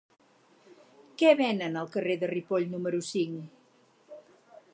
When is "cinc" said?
3.13-4.21